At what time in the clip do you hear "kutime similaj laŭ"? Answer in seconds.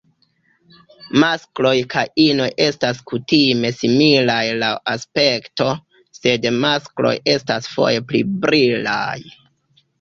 3.11-4.73